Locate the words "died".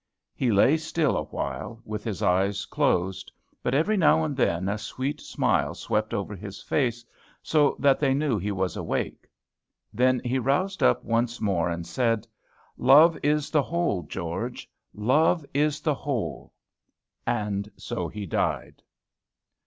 18.25-18.81